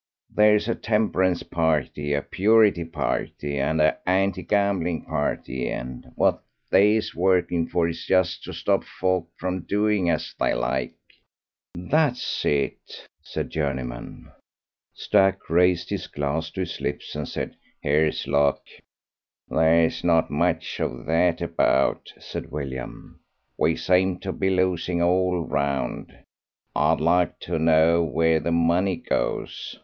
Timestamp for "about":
21.43-22.11